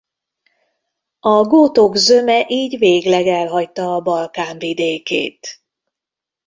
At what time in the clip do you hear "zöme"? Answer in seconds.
1.97-2.45